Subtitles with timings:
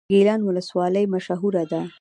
[0.03, 1.81] د ګیلان ولسوالۍ مشهوره ده